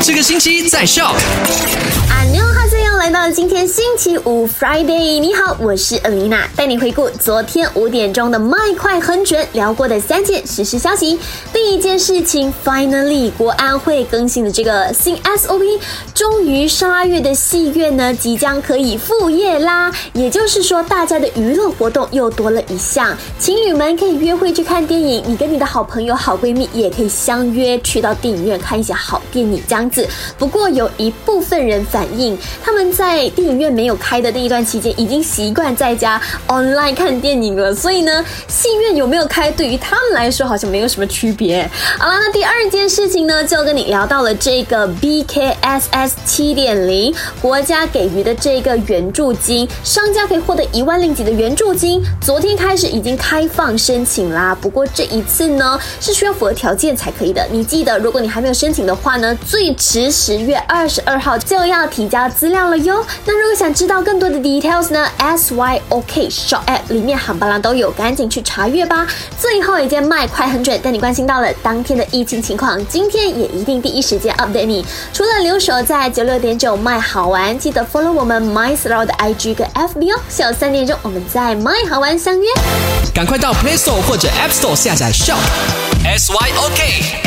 [0.00, 1.14] 这个星期在笑。
[3.32, 5.18] 今天星期五 Friday。
[5.18, 11.18] 你好，我是 Alina，带你回顾昨天五点钟的麦快很准聊过的三件实时消息。
[11.52, 15.80] 第一件事情，Finally，国安会更新的这个新 SOP，
[16.14, 19.92] 终于十二月的戏院呢即将可以复业啦。
[20.12, 30.06] 也就是说，大家的娱乐活动又多了一项，情侣们可以约会去看电影，你跟你的好朋友、好闺蜜也可以相约去到电影院看一些好电影这样子。
[30.38, 41.68] 不过有一部分人反映，他们在电影院没有开的那一段期间，已经习惯在家 online 看电影了，所以呢，戏院有没有开，对于他们来说好像没有什么区别。
[41.98, 54.56] 好了，那第二件事情呢，就跟你聊到了这个 BKSS 七点零，国家给予的这个援助金，商家可以获得一万令吉的援助金，昨天开始已经开放申请啦。
[54.60, 57.46] 不过这一次呢，是需要符合条件才可以的。
[57.50, 63.05] 你记得，如果你还没有申请的话呢，最迟十月二十二号就要提交资料了哟。
[63.24, 69.06] 那如果想知道更多的 details 呢，SYOK Shop App 里面喊巴郎都有，赶紧去查阅吧。
[69.38, 74.84] 最后一件卖快很准，带你关心到了当天的疫情情况，今天也一定第一时间 update 你。
[75.12, 80.20] 除了留守在九六点九卖好玩，记得 follow 我们 My Store 的 IG 跟 FB 哦。
[80.28, 82.46] 下午三点钟我们在 My 好玩相约。
[83.14, 85.38] 赶快到 Play Store 或者 App Store 下载 Shop
[86.04, 87.25] S Y O K。